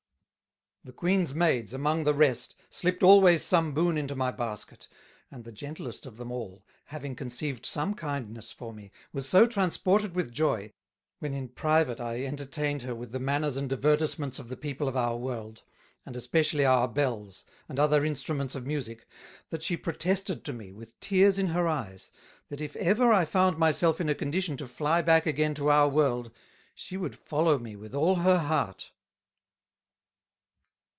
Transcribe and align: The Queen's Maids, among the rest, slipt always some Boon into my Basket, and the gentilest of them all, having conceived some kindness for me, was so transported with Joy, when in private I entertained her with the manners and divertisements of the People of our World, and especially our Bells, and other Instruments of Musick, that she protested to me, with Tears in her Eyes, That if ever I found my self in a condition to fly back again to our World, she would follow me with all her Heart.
The 0.83 0.91
Queen's 0.93 1.35
Maids, 1.35 1.73
among 1.73 2.05
the 2.05 2.13
rest, 2.15 2.55
slipt 2.71 3.03
always 3.03 3.43
some 3.43 3.71
Boon 3.71 3.99
into 3.99 4.15
my 4.15 4.31
Basket, 4.31 4.87
and 5.29 5.43
the 5.45 5.51
gentilest 5.51 6.07
of 6.07 6.17
them 6.17 6.31
all, 6.31 6.65
having 6.85 7.15
conceived 7.15 7.67
some 7.67 7.93
kindness 7.93 8.51
for 8.51 8.73
me, 8.73 8.91
was 9.13 9.29
so 9.29 9.45
transported 9.45 10.15
with 10.15 10.31
Joy, 10.33 10.73
when 11.19 11.35
in 11.35 11.49
private 11.49 11.99
I 12.01 12.23
entertained 12.25 12.81
her 12.81 12.95
with 12.95 13.11
the 13.11 13.19
manners 13.19 13.57
and 13.57 13.69
divertisements 13.69 14.39
of 14.39 14.49
the 14.49 14.57
People 14.57 14.87
of 14.87 14.97
our 14.97 15.15
World, 15.17 15.61
and 16.03 16.15
especially 16.15 16.65
our 16.65 16.87
Bells, 16.87 17.45
and 17.69 17.77
other 17.79 18.03
Instruments 18.03 18.55
of 18.55 18.65
Musick, 18.65 19.07
that 19.49 19.61
she 19.61 19.77
protested 19.77 20.43
to 20.45 20.51
me, 20.51 20.71
with 20.71 20.99
Tears 20.99 21.37
in 21.37 21.49
her 21.49 21.67
Eyes, 21.67 22.09
That 22.49 22.59
if 22.59 22.75
ever 22.77 23.13
I 23.13 23.25
found 23.25 23.59
my 23.59 23.71
self 23.71 24.01
in 24.01 24.09
a 24.09 24.15
condition 24.15 24.57
to 24.57 24.65
fly 24.67 25.03
back 25.03 25.27
again 25.27 25.53
to 25.53 25.69
our 25.69 25.87
World, 25.89 26.31
she 26.73 26.97
would 26.97 27.15
follow 27.19 27.59
me 27.59 27.75
with 27.75 27.93
all 27.93 28.15
her 28.15 28.39
Heart. 28.39 28.91